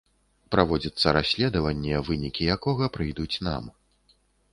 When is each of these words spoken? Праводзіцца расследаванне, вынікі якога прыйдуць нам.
Праводзіцца 0.53 1.11
расследаванне, 1.17 1.95
вынікі 2.07 2.47
якога 2.55 2.89
прыйдуць 2.97 3.41
нам. 3.49 3.63